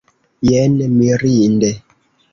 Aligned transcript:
Jen 0.49 0.79
mirinde! 0.95 1.73